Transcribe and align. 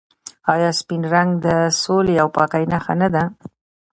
آیا 0.53 0.69
سپین 0.79 1.01
رنګ 1.13 1.29
د 1.45 1.47
سولې 1.81 2.15
او 2.21 2.27
پاکۍ 2.35 2.63
نښه 2.71 2.93
نه 3.01 3.07
ده؟ 3.13 3.23